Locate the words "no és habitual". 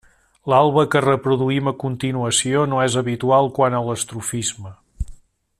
2.73-3.53